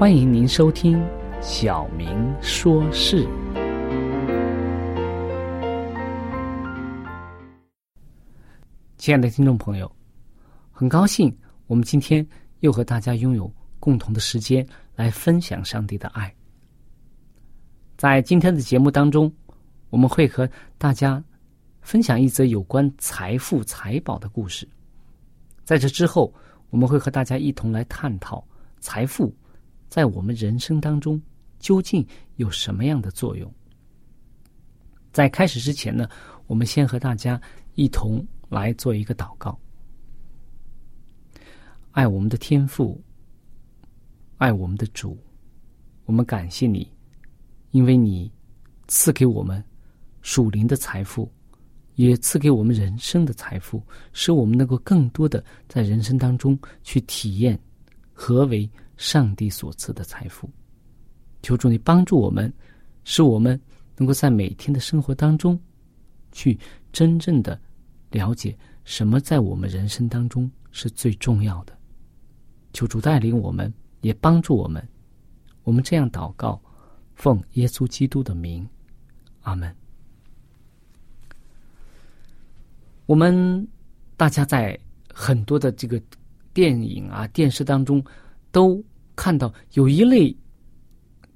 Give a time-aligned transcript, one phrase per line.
[0.00, 0.98] 欢迎您收听
[1.42, 3.22] 《小明说事》。
[8.96, 9.94] 亲爱的听众朋友，
[10.72, 11.30] 很高兴
[11.66, 12.26] 我们今天
[12.60, 14.66] 又和大家拥有共同的时间
[14.96, 16.34] 来分享上帝的爱。
[17.98, 19.30] 在今天的节目当中，
[19.90, 21.22] 我们会和大家
[21.82, 24.66] 分享一则有关财富财宝的故事。
[25.62, 26.32] 在这之后，
[26.70, 28.42] 我们会和大家一同来探讨
[28.80, 29.30] 财富。
[29.90, 31.20] 在我们人生当中，
[31.58, 32.06] 究竟
[32.36, 33.52] 有什么样的作用？
[35.12, 36.08] 在开始之前呢，
[36.46, 37.38] 我们先和大家
[37.74, 39.58] 一同来做一个祷告。
[41.90, 43.02] 爱我们的天父，
[44.36, 45.18] 爱我们的主，
[46.04, 46.88] 我们感谢你，
[47.72, 48.30] 因为你
[48.86, 49.62] 赐给我们
[50.22, 51.28] 属灵的财富，
[51.96, 57.58] 也赐给我们人生的财富，使我们能够更多的在人生当中去体验
[58.12, 58.70] 何为。
[59.00, 60.46] 上帝所赐的财富，
[61.40, 62.52] 求主你帮助我们，
[63.02, 63.58] 使我们
[63.96, 65.58] 能够在每天的生活当中，
[66.32, 66.56] 去
[66.92, 67.58] 真正的
[68.10, 71.74] 了解什么在我们人生当中是最重要的。
[72.74, 73.72] 求主带领我们，
[74.02, 74.86] 也帮助我们。
[75.62, 76.60] 我们这样祷告，
[77.14, 78.68] 奉耶稣基督的名，
[79.40, 79.74] 阿门。
[83.06, 83.66] 我们
[84.18, 84.78] 大家在
[85.10, 85.98] 很多的这个
[86.52, 88.04] 电影啊、电视当中
[88.52, 88.78] 都。
[89.20, 90.34] 看到有一类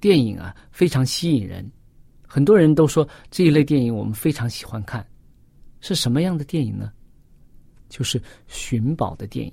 [0.00, 1.70] 电影啊，非常吸引人，
[2.26, 5.06] 很多人都说这一类电影我们非常喜欢看。
[5.80, 6.90] 是什么样的电影呢？
[7.90, 9.52] 就是寻宝的电影。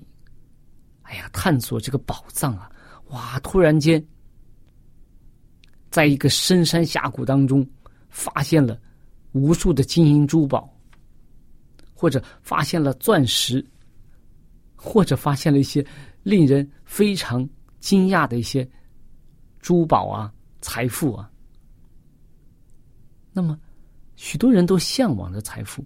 [1.01, 2.71] 哎呀，探索这个宝藏啊！
[3.09, 4.01] 哇，突然间，
[5.89, 7.69] 在一个深山峡谷当中，
[8.09, 8.79] 发现了
[9.33, 10.73] 无数的金银珠宝，
[11.93, 13.61] 或者发现了钻石，
[14.77, 15.85] 或者发现了一些
[16.23, 17.45] 令人非常。
[17.81, 18.65] 惊讶的一些
[19.59, 21.29] 珠宝啊，财富啊，
[23.33, 23.59] 那么
[24.15, 25.85] 许多人都向往着财富。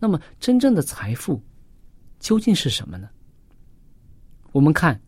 [0.00, 1.42] 那么，真正的财富
[2.20, 3.10] 究竟是什么呢？
[4.52, 5.00] 我们看，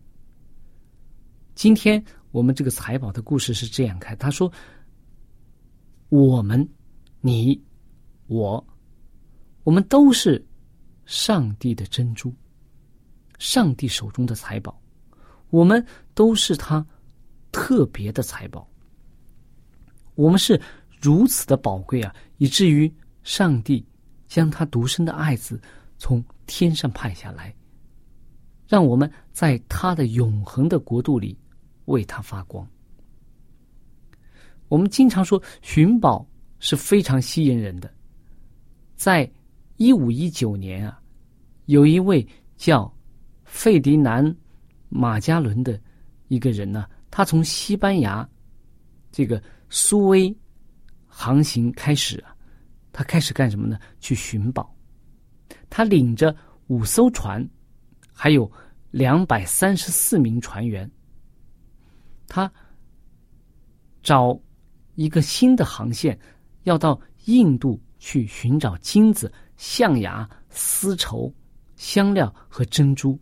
[1.54, 4.52] 今天我们这个财宝的故事是这样开：他说，
[6.08, 6.68] 我们，
[7.20, 7.62] 你，
[8.26, 8.66] 我，
[9.62, 10.44] 我们都是
[11.06, 12.34] 上帝的珍珠，
[13.38, 14.76] 上帝手中的财宝。
[15.50, 16.84] 我们都是他
[17.52, 18.68] 特别的财宝，
[20.14, 20.60] 我们是
[21.00, 22.92] 如此的宝贵啊，以至于
[23.22, 23.84] 上帝
[24.28, 25.60] 将他独生的爱子
[25.98, 27.54] 从天上派下来，
[28.66, 31.36] 让我们在他的永恒的国度里
[31.86, 32.66] 为他发光。
[34.68, 36.24] 我们经常说寻宝
[36.60, 37.92] 是非常吸引人的，
[38.94, 39.28] 在
[39.78, 41.00] 一五一九年啊，
[41.66, 42.24] 有一位
[42.56, 42.92] 叫
[43.42, 44.24] 费迪南
[44.90, 45.80] 马加伦的
[46.28, 48.28] 一个人呢，他从西班牙
[49.10, 50.36] 这个苏威
[51.06, 52.36] 航行开始啊，
[52.92, 53.78] 他开始干什么呢？
[54.00, 54.74] 去寻宝。
[55.70, 56.34] 他领着
[56.66, 57.48] 五艘船，
[58.12, 58.50] 还有
[58.90, 60.90] 两百三十四名船员。
[62.26, 62.52] 他
[64.02, 64.38] 找
[64.96, 66.18] 一个新的航线，
[66.64, 71.32] 要到印度去寻找金子、象牙、丝绸、
[71.76, 73.18] 香料和珍珠。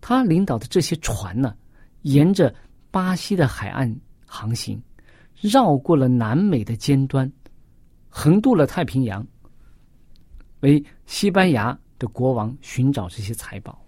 [0.00, 1.56] 他领导的这些船呢，
[2.02, 2.54] 沿着
[2.90, 3.94] 巴西的海岸
[4.24, 4.80] 航行，
[5.40, 7.30] 绕过了南美的尖端，
[8.08, 9.26] 横渡了太平洋。
[10.60, 13.78] 为西班牙的国王寻找这些财宝。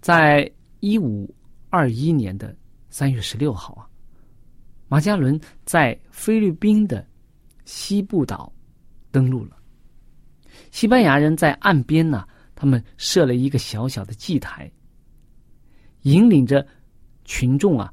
[0.00, 1.32] 在一五
[1.68, 2.56] 二一年的
[2.88, 3.88] 三月十六号啊，
[4.88, 7.06] 马加伦在菲律宾的
[7.64, 8.50] 西部岛
[9.10, 9.56] 登陆了。
[10.70, 12.26] 西班牙人在岸边呢，
[12.60, 14.70] 他们设了一个小小的祭台，
[16.02, 16.66] 引领着
[17.24, 17.90] 群众啊，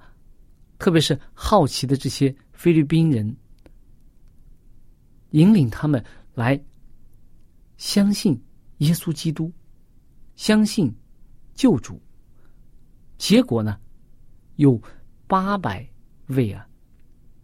[0.77, 3.33] 特别是好奇的这些菲律宾人，
[5.29, 6.03] 引领他们
[6.33, 6.61] 来。
[7.77, 8.37] 相信
[8.79, 9.49] 耶稣基督，
[10.35, 10.93] 相信
[11.53, 11.97] 救主。
[13.17, 13.79] 结果呢，
[14.57, 14.77] 有
[15.27, 15.87] 八百
[16.25, 16.67] 位啊，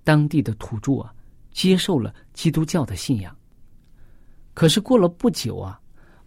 [0.03, 1.15] 当地的土著啊，
[1.51, 3.33] 接受了基督教的信仰。
[4.53, 5.79] 可是过了不久啊，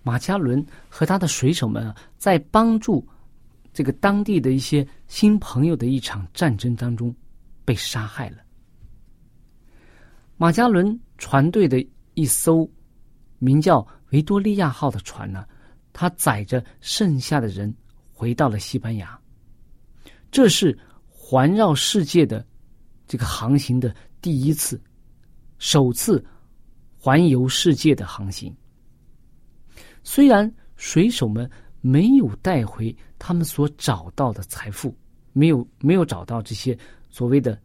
[0.07, 3.05] 马加伦和他的水手们啊，在帮助
[3.73, 7.13] 这个当地的一些新朋友的一场战争当中，
[7.65, 8.37] 被杀害了。
[10.37, 12.71] 马加伦船队的一艘
[13.41, 13.85] 名叫。
[14.13, 15.45] 维多利亚号的船呢，
[15.93, 17.75] 它载着剩下的人
[18.13, 19.19] 回到了西班牙。
[20.31, 20.79] 这是
[21.09, 22.47] 环绕世界的
[23.09, 23.93] 这个航行的
[24.23, 24.81] 第一次，
[25.59, 26.25] 首次
[26.97, 28.57] 环游世界的航行。
[30.07, 31.51] 虽然水手们
[31.81, 34.97] 没有带回他们所找到的财富，
[35.33, 36.79] 没有没有找到这些
[37.11, 37.61] 所谓的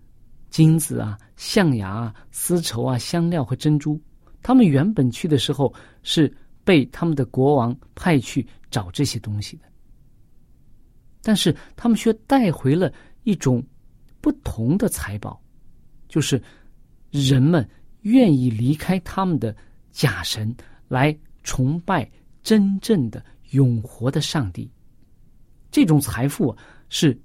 [0.49, 4.01] 金子啊、象牙啊、丝绸啊、香料和珍珠。
[4.41, 5.71] 他们原本去的时候
[6.01, 9.65] 是被他们的国王派去找这些东西的，
[11.21, 12.91] 但是他们却带回了
[13.21, 13.63] 一种
[14.19, 15.39] 不同的财宝，
[16.07, 16.41] 就是
[17.11, 17.69] 人们
[18.01, 19.55] 愿意离开他们的
[19.91, 20.53] 假神，
[20.87, 22.09] 来崇拜
[22.41, 24.69] 真正的永活的上帝。
[25.69, 26.55] 这种财富
[26.89, 27.17] 是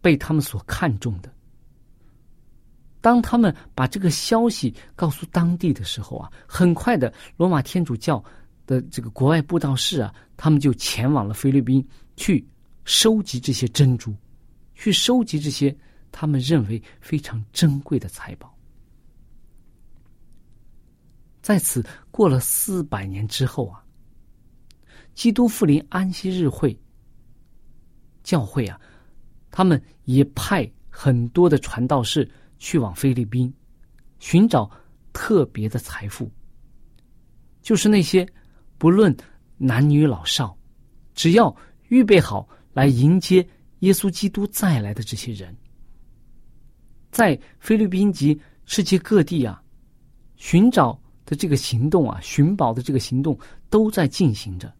[0.00, 1.32] 被他们所看重的。
[3.00, 8.22] 当他们把这个消息告诉当地的时候啊，很快的，罗马天主教
[8.64, 11.86] 的这个国外布道士啊，他们就前往了菲律宾，
[12.16, 12.46] 去
[12.84, 14.14] 收集这些珍珠，
[14.74, 15.76] 去收集这些
[16.12, 18.53] 他们认为非常珍贵的财宝。
[21.44, 23.84] 在此过了四百年之后啊，
[25.14, 26.74] 基督复临安息日会
[28.22, 28.80] 教会啊，
[29.50, 32.26] 他们也派很多的传道士。
[32.56, 33.52] 去往菲律宾，
[34.20, 34.70] 寻找
[35.12, 36.30] 特别的财富，
[37.60, 38.26] 就是那些
[38.78, 39.14] 不论
[39.58, 40.56] 男女老少，
[41.14, 41.54] 只要
[41.88, 43.46] 预备好来迎接
[43.80, 45.54] 耶稣基督再来的这些人，
[47.10, 49.62] 在菲律宾及世界各地啊，
[50.36, 53.38] 寻找的这个行动啊，寻宝的这个行动
[53.70, 54.72] 都在进行着，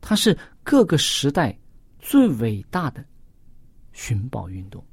[0.00, 1.58] 它是各个时代
[1.98, 3.04] 最伟大的
[3.92, 4.84] 寻宝运动。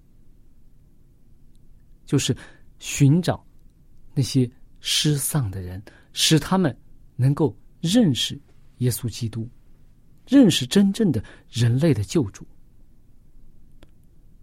[2.05, 2.35] 就是
[2.79, 3.45] 寻找
[4.15, 4.49] 那些
[4.79, 5.79] 失丧的人，
[6.11, 6.75] 使他们
[7.15, 8.39] 能够认识
[8.79, 9.47] 耶稣基督，
[10.27, 12.47] 认识真正的人类的救主。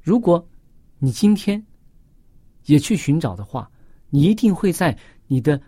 [0.01, 0.49] 如果
[1.01, 1.61] 你今天
[2.67, 3.69] 也去寻找的话，
[4.11, 4.97] 你一定会在
[5.27, 5.61] 你的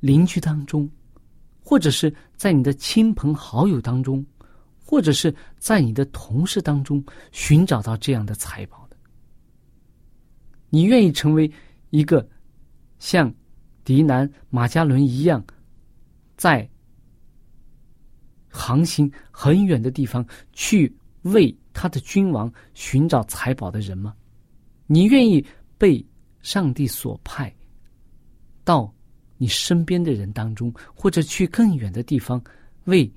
[0.00, 0.88] 邻居当中，
[1.60, 4.24] 或者是在你的亲朋好友当中，
[4.84, 8.96] 或者是在你的同事当中寻找到这样的财宝的。
[10.70, 11.50] 你愿意成为
[11.90, 12.26] 一个
[12.98, 13.32] 像
[13.84, 15.44] 迪南马加伦一样，
[16.36, 16.68] 在
[18.48, 24.14] 航行很远的地方去为他的君王寻找财宝的人吗？
[24.86, 25.44] 你愿意
[25.76, 26.04] 被
[26.40, 27.54] 上帝所派
[28.64, 28.92] 到
[29.38, 32.42] 你身边的人当中，或者去更远的地方
[32.84, 33.10] 为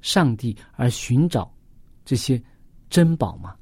[0.00, 1.50] 上帝而寻找
[2.04, 2.42] 这些
[2.90, 3.56] 珍宝吗？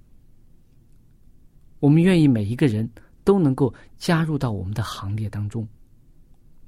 [1.78, 2.90] 我们愿意每一个人
[3.24, 5.68] 都能够加入到我们的行列当中，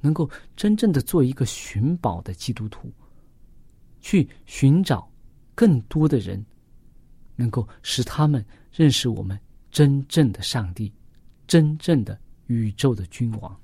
[0.01, 2.93] 能够真正的做一个寻宝的基督徒，
[4.01, 5.11] 去寻找
[5.55, 6.45] 更多的人，
[7.35, 9.39] 能够使他们认识我们
[9.71, 10.93] 真正的上帝，
[11.47, 13.59] 真正的宇宙的君王。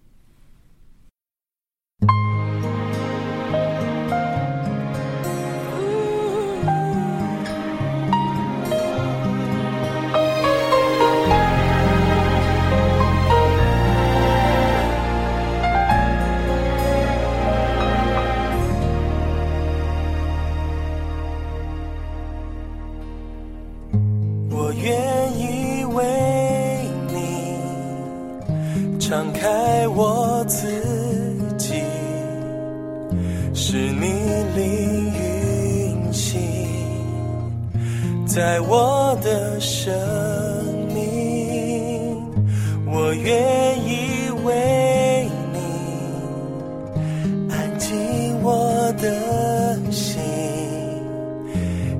[2.01, 2.38] you.
[38.39, 39.93] 在我的生
[40.95, 42.17] 命
[42.87, 45.59] 我愿意为你
[47.51, 50.23] 安静我的心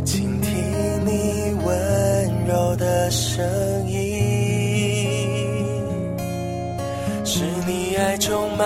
[0.05, 0.53] 倾听
[1.05, 3.45] 你温柔的声
[3.89, 3.99] 音
[7.25, 8.65] 是你爱充满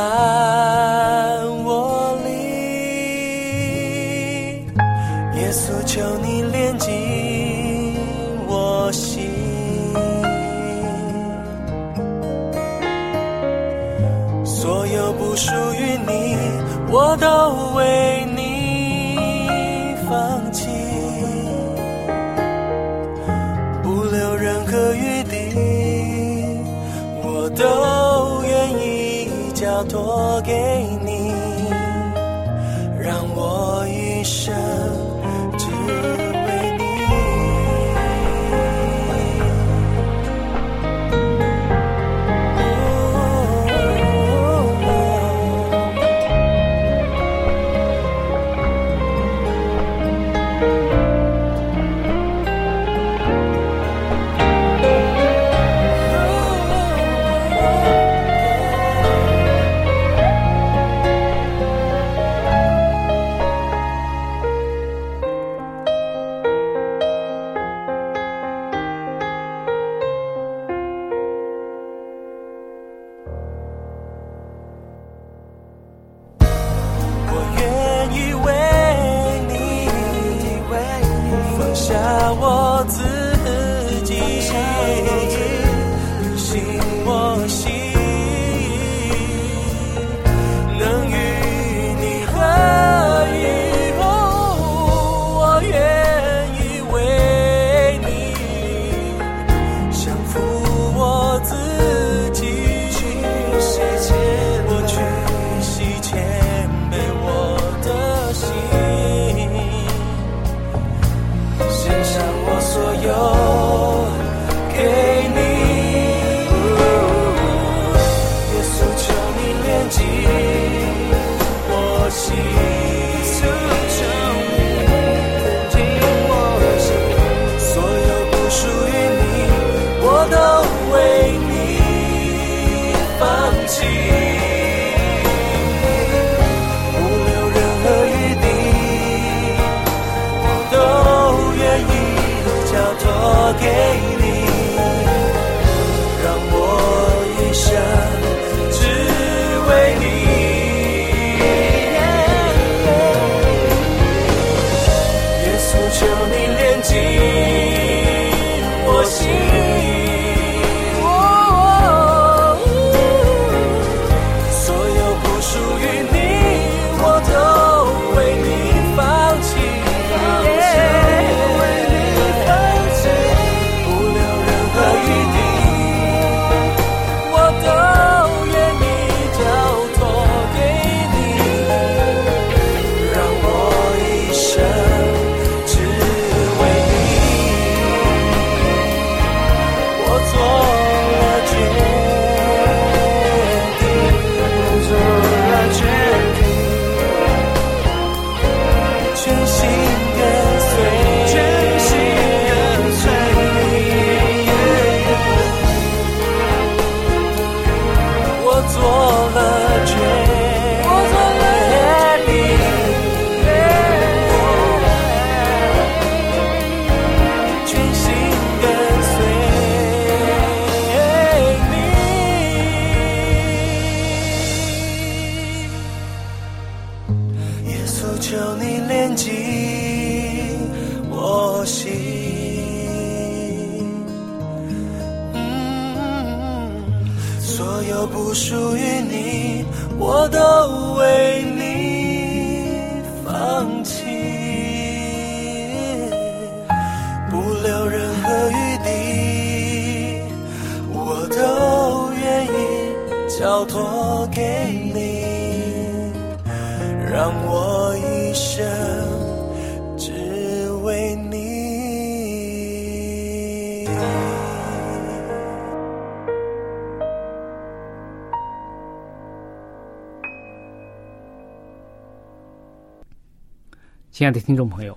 [274.23, 274.97] 亲爱的听众朋友，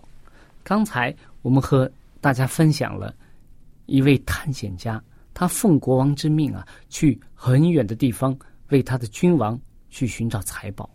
[0.64, 1.92] 刚才我们和
[2.22, 3.12] 大家分享了
[3.88, 5.04] 一位探险家，
[5.34, 8.38] 他奉国王之命啊，去很远的地方
[8.70, 10.88] 为他的君王去寻找财宝，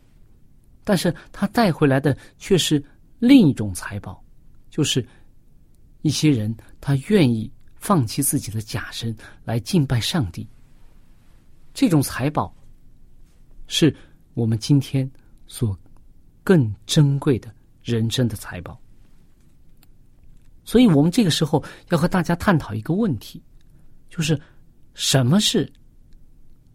[0.85, 2.81] 但是他带回来的却是
[3.19, 4.23] 另一种财宝，
[4.71, 5.05] 就是
[6.03, 10.47] 一些人他愿意放弃自己的假身来敬拜上帝。
[11.75, 12.55] 这种财宝
[13.67, 13.93] 是
[14.35, 15.11] 我们今天
[15.49, 15.77] 所
[16.45, 17.53] 更珍贵的。
[17.91, 18.81] 人生的财宝，
[20.65, 23.43] 所以我们这个时候要和大家探讨一个问题，
[24.09, 24.41] 就是
[24.95, 25.71] 什么是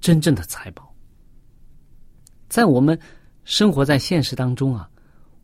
[0.02, 0.94] 真正的财宝？
[2.50, 3.00] 在我们
[3.46, 4.90] 生活在现实当中啊，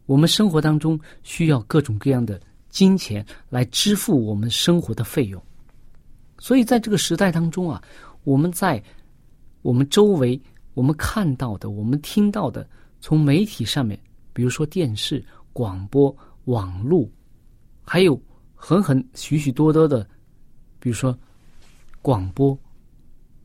[0.06, 5.42] 我们生活当中需要各种各样的金钱来支付我们生活的费用，
[6.38, 7.82] 所以在这个时代当中啊，
[8.24, 8.84] 我们在
[9.62, 10.40] 我们周围
[10.74, 12.68] 我们看到的、我们听到的，
[13.00, 13.98] 从媒体上面，
[14.34, 15.24] 比如说电视。
[15.54, 16.16] 广播、
[16.46, 17.10] 网络，
[17.84, 18.22] 还有
[18.56, 20.08] 很很许许多多的，
[20.80, 21.18] 比如说
[22.02, 22.58] 广播，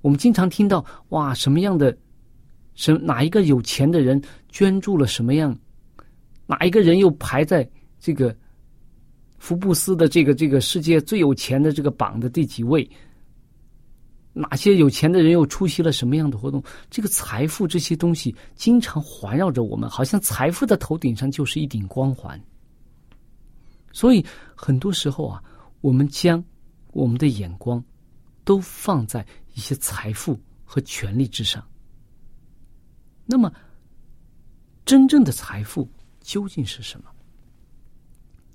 [0.00, 1.96] 我们经常听到哇，什么样的，
[2.74, 5.56] 什哪一个有钱的人捐助了什么样，
[6.46, 8.34] 哪一个人又排在这个
[9.38, 12.88] 福布斯的这个这个世界最有钱的这个榜的第几位？
[14.38, 16.62] 哪些有钱的人又出席了什么样的活动？
[16.90, 22.38] 这个财富这些东西经常环绕着我们，好像财富的头顶上就是一顶光环。
[23.92, 24.22] 所以
[24.54, 25.42] 很多时候啊，
[25.80, 26.44] 我们将
[26.92, 27.82] 我们的眼光
[28.44, 31.66] 都放在一些财富和权力之上。
[33.24, 33.50] 那么，
[34.84, 35.88] 真正的财富
[36.20, 37.06] 究竟是什么？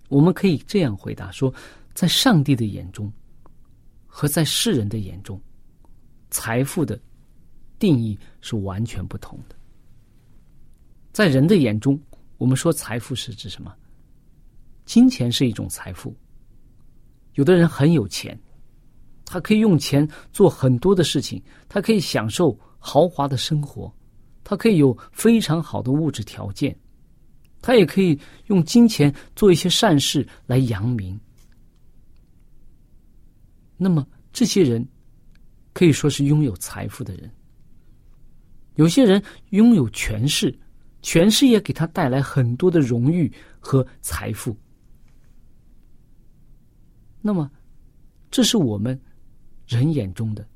[0.10, 1.52] 我们可以这样回答说：
[1.96, 3.12] 在上帝的眼中，
[4.06, 5.41] 和在世人的眼中。
[6.32, 7.00] 财富的
[7.78, 9.56] 定义是完全不同的。
[11.12, 12.00] 在人的眼中，
[12.38, 13.76] 我们说财富是指什么？
[14.86, 16.15] 金钱是一种财富。
[17.34, 18.38] 有的人很有钱，
[19.26, 23.94] 他可以用钱做很多的事情，他可以享受豪华的生活，
[24.44, 26.74] 他可以有非常好的物质条件，
[27.62, 28.17] 他也可以
[28.48, 31.20] 用金钱做一些善事来扬名。
[33.76, 34.88] 那么这些人。
[35.73, 37.31] 可以说是拥有财富的人。
[38.75, 40.57] 有些人拥有权势，
[41.01, 44.55] 权势也给他带来很多的荣誉和财富。
[47.21, 47.51] 那么，
[48.31, 48.99] 这是我们
[49.67, 50.47] 人眼中的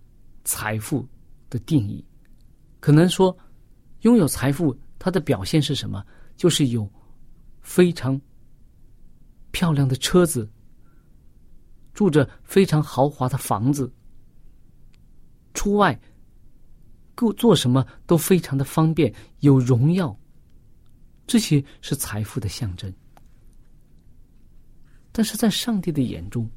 [0.43, 1.07] 财富
[1.49, 2.03] 的定义。
[2.79, 3.37] 可能说，
[4.01, 6.03] 拥有财富，它的表现是什么？
[6.37, 6.89] 就是有
[7.61, 8.19] 非常
[9.51, 10.49] 漂亮的车子，
[11.93, 13.91] 住着非常豪华的房子。
[15.55, 15.99] 出外，
[17.15, 20.15] 够做什么都非常的方便，有荣耀。
[21.25, 22.93] 这些是财富的象征。
[25.11, 26.47] 但是在上帝的眼中，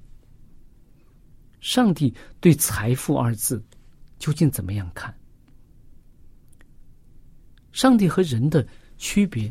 [1.60, 3.64] 上帝对“财富”二字
[4.18, 5.16] 究竟怎么样看？
[7.70, 9.50] 上帝和人的区别，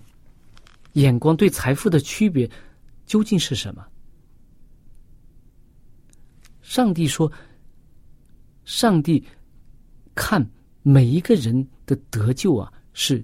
[0.94, 2.48] 眼光对财富的区别
[3.06, 3.88] 究竟是什么？
[6.62, 7.32] 上帝说
[8.66, 9.24] ：“上帝。”
[10.18, 10.44] 看
[10.82, 13.24] 每一个人的得救啊，是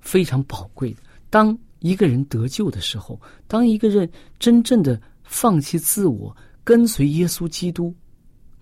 [0.00, 1.02] 非常宝贵的。
[1.28, 7.94] 当一个人得救的时候，当一个人真正的放弃自我，跟随耶稣基督，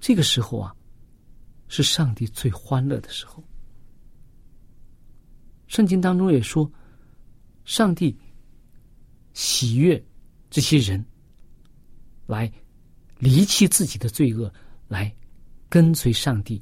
[0.00, 0.74] 这个时候啊，
[1.68, 3.42] 是上帝最欢乐的时候。
[5.68, 6.70] 圣经当中也说，
[7.64, 8.18] 上帝
[9.34, 10.02] 喜悦
[10.50, 11.04] 这些人
[12.26, 12.50] 来
[13.18, 14.52] 离弃自己的罪恶，
[14.88, 15.14] 来
[15.68, 16.60] 跟随上帝。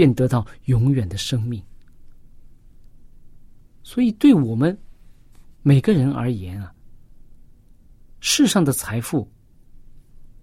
[0.00, 1.62] 便得到永远的生命。
[3.82, 4.74] 所以，对我们
[5.60, 6.74] 每个人而言啊，
[8.20, 9.30] 世上的财富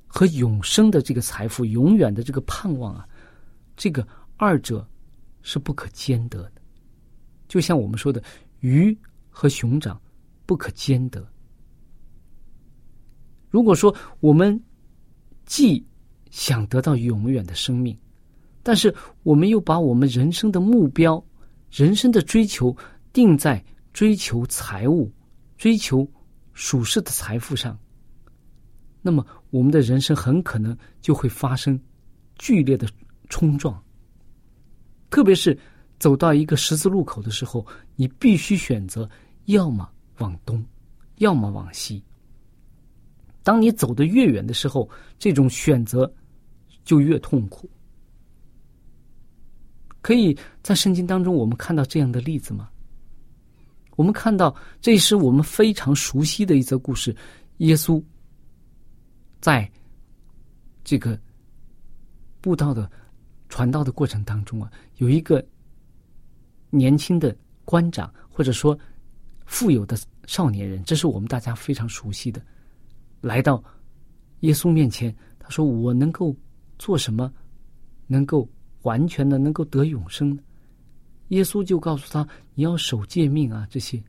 [0.06, 3.10] 和永生的这个财富、永远的这个盼望啊，
[3.76, 4.88] 这个二者
[5.42, 6.62] 是不可兼得的。
[7.48, 8.22] 就像我们说的，
[8.60, 8.96] 鱼
[9.28, 10.00] 和熊掌
[10.46, 11.28] 不可兼得。
[13.50, 14.64] 如果说我们
[15.48, 15.84] 既
[16.30, 17.98] 想得到永远的生命，
[18.68, 21.24] 但是，我们又把我们人生的目标、
[21.72, 22.76] 人生的追求
[23.14, 25.10] 定在追求财物、
[25.58, 26.06] 追求
[26.52, 27.80] 属世的财富上，
[29.02, 31.80] 那么我们的人生很可能就会发生
[32.36, 32.86] 剧烈的
[33.30, 33.82] 冲撞。
[35.10, 35.58] 特别是
[35.98, 39.10] 走到一个十字路口的时候，你必须选择
[39.46, 40.62] 要么往东，
[41.20, 42.04] 要么往西。
[43.44, 46.14] 当你走得越远的时候，这种选择
[46.84, 47.70] 就越痛苦。
[50.08, 52.70] 可以在圣经当中，我们看到这样的例子吗？
[53.98, 57.14] 我们看到这是我们非常熟悉的一则故事。
[57.58, 58.02] 耶稣
[59.42, 59.70] 在
[60.82, 61.20] 这个
[62.40, 62.90] 布道的
[63.50, 65.46] 传道的过程当中啊，有一个
[66.70, 68.80] 年轻的官长，或者说
[69.46, 72.42] 富有的少年人，这是我们大家非常熟悉的，
[73.20, 73.62] 来到
[74.40, 76.34] 耶稣面前，他说：“我能够
[76.80, 77.30] 做什么，
[78.06, 78.48] 能够
[78.88, 80.38] 完全的能够得永生？”
[81.36, 84.02] 耶稣就告诉他：“你要守诫命啊，这些。”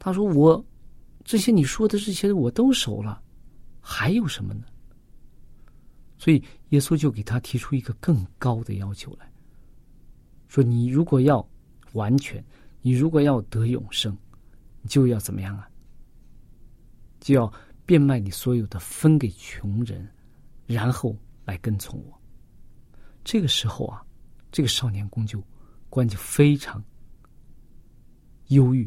[0.00, 0.64] 他说：“我
[1.22, 3.22] 这些你说的这些我都守了，
[3.80, 4.62] 还有什么呢？”
[6.16, 9.30] 所以耶稣就给他提出一个更高的要求来
[10.48, 11.46] 说：“你如果要
[11.92, 12.42] 完全，
[12.80, 14.16] 你如果要得永生，
[14.80, 15.68] 你就要怎么样啊？
[17.20, 17.52] 就要
[17.84, 20.08] 变卖你所有的，分给穷人，
[20.66, 22.17] 然后来跟从我。”
[23.28, 24.02] 这个时候啊，
[24.50, 25.42] 这个少年宫就。
[25.90, 26.84] 关就非常
[28.48, 28.86] 忧郁，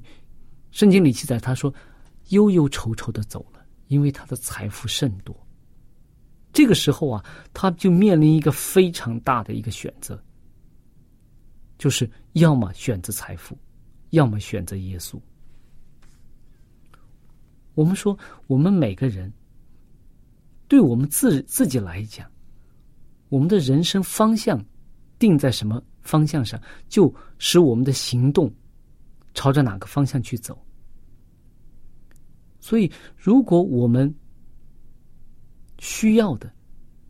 [0.69, 1.73] 圣经里记载，他说
[2.30, 5.36] 忧忧愁愁的走了，因为他的财富甚多。
[6.54, 10.23] 这个时候啊，他就面临一个非常大的一个选择，
[11.80, 13.58] 就是要么选择财富，
[14.12, 15.19] 要么选择耶稣。
[17.73, 19.34] 我们说，我们每个人，
[20.67, 22.30] 对我们自自己来讲，
[23.31, 24.61] 我们的人生方向
[25.17, 25.81] 定在什么？
[26.01, 28.51] 方向上，就使我们的行动
[29.35, 30.59] 朝着哪个方向去走。
[32.59, 34.13] 所以，如果我们
[35.77, 36.51] 需要的，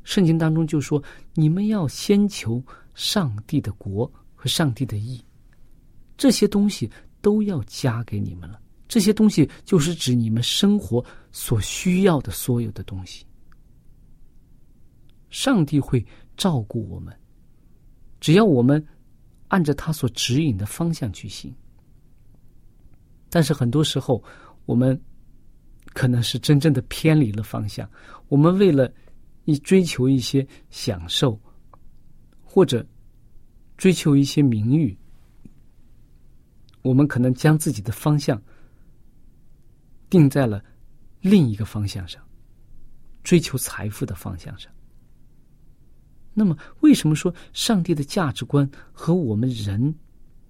[0.03, 1.01] 圣经当中就说
[1.33, 2.61] ：“你们要先求
[2.93, 5.23] 上帝的国和上帝的义，
[6.17, 8.59] 这些东西都要加给你们了。
[8.89, 13.25] 这些东西就是指你们生活所需要的所有的东西。
[15.31, 16.05] 上帝会
[16.37, 17.11] 照顾我们。”
[18.21, 18.85] 只要我们
[19.47, 21.51] 按着他所指引的方向去行，
[23.31, 24.23] 但是很多时候
[24.67, 25.01] 我们
[25.85, 27.89] 可能是真正的偏离了方向。
[28.27, 28.93] 我们为了
[29.45, 31.41] 一追求一些享受，
[32.43, 32.85] 或者
[33.75, 34.95] 追求一些名誉，
[36.83, 38.39] 我们可能将自己的方向
[40.11, 40.63] 定在了
[41.21, 42.23] 另一个方向上，
[43.23, 44.71] 追求财富的方向上。
[46.33, 49.93] 那么，为什么说上帝的价值观和我们人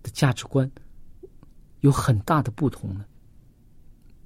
[0.04, 0.70] 的价值观
[1.80, 3.06] 有很大的不同呢？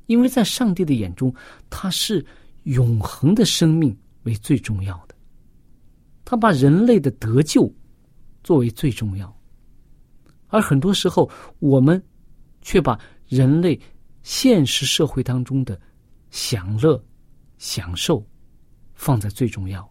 [0.07, 1.33] 因为在上帝的眼中，
[1.69, 2.23] 他是
[2.63, 5.15] 永恒的生命为最重要的，
[6.23, 7.73] 他把人类的得救
[8.43, 9.35] 作为最重要，
[10.47, 12.03] 而很多时候我们
[12.61, 13.79] 却把人类
[14.21, 15.79] 现实社会当中的
[16.29, 17.03] 享乐、
[17.57, 18.23] 享受
[18.93, 19.89] 放在最重要。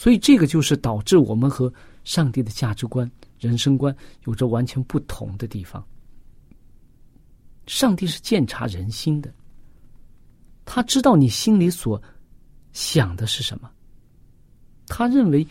[0.00, 1.70] 所以，这个就是导致我们和
[2.04, 3.94] 上帝的价值观、人生观
[4.26, 5.84] 有着完全不同的地方。
[7.66, 9.34] 上帝是鉴察人心的，
[10.64, 12.00] 他知道你心里所
[12.72, 13.68] 想的是什么。
[14.86, 15.44] 他认为，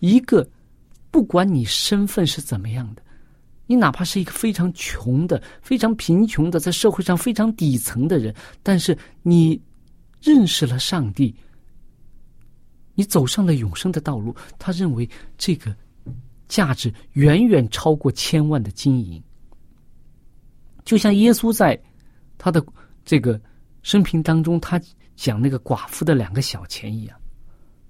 [0.00, 0.46] 一个
[1.10, 3.02] 不管你身份是怎么样的，
[3.66, 9.58] 你哪怕是一个非常穷的、非常贫穷的，在社会上非常底层的人，但是你
[10.20, 11.34] 认识了上帝。
[12.98, 15.76] 你走上了永生的道路，他认为这个
[16.48, 19.22] 价值远远超过千万的金银。
[20.82, 21.78] 就像耶稣在
[22.38, 22.64] 他的
[23.04, 23.38] 这个
[23.82, 24.80] 生平当中，他
[25.14, 27.20] 讲那个寡妇的两个小钱一样，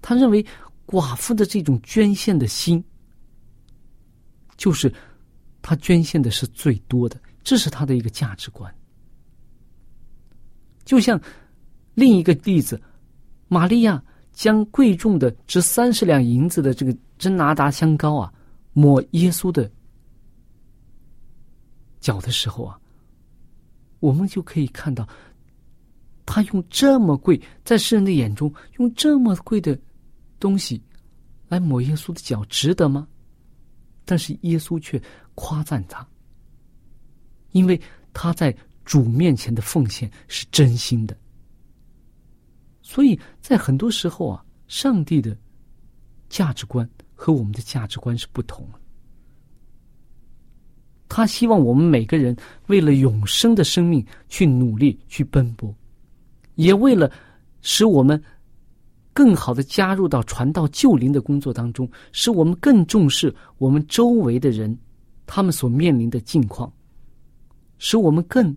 [0.03, 0.45] 他认为
[0.87, 2.83] 寡妇的这种捐献的心，
[4.57, 4.93] 就是
[5.63, 8.75] 他捐献的是最多的，这是他的一个价值观。
[10.85, 11.21] 就像
[11.95, 12.83] 另一个例子，
[13.47, 14.03] 玛利亚。
[14.37, 18.31] 将贵重的值三十两银子的这个真拿达香膏啊，
[18.75, 19.69] 抹耶稣的
[22.01, 22.79] 脚的时候啊，
[23.99, 25.09] 我们就可以看到，
[26.27, 29.77] 他用这么贵，在世人的眼中用这么贵的
[30.39, 30.83] 东西
[31.49, 33.09] 来抹耶稣的脚，值得吗？
[34.05, 35.03] 但是耶稣却
[35.35, 36.07] 夸赞他，
[37.53, 37.81] 因为
[38.13, 41.17] 他在主面前的奉献是真心的。
[42.89, 45.37] 所以在很多时候啊，上帝的
[46.29, 48.79] 价值观和我们的价值观是不同的。
[51.09, 52.35] 他希望我们每个人
[52.69, 55.75] 为了永生的生命去努力、去奔波，
[56.55, 57.11] 也为了
[57.61, 58.23] 使我们
[59.13, 64.79] 更好的加入到传道救灵的工作当中，使我们更重视我们周围的人
[65.27, 66.73] 他们所面临的境况，
[67.79, 68.57] 使我们更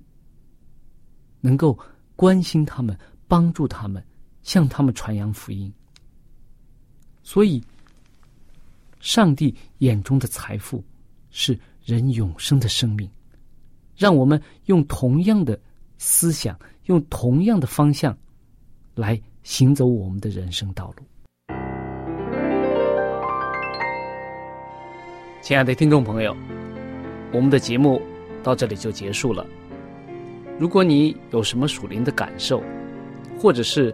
[1.42, 1.78] 能够
[2.16, 2.96] 关心他们、
[3.28, 4.04] 帮助他们。
[4.50, 5.72] 向他们传扬福音，
[7.22, 7.64] 所以，
[9.00, 10.84] 上帝眼中的财富
[11.30, 13.08] 是人永生的生命，
[13.96, 15.62] 让我们用同样的
[16.00, 18.18] 思想，用同样的方向
[18.96, 21.04] 来行走我们的人生道路。
[25.44, 26.36] 亲爱的听众朋友，
[27.32, 28.02] 我们的节目
[28.42, 29.46] 到这里就结束了。
[30.58, 32.64] 如果你有什么属灵的感受，
[33.40, 33.94] 或者是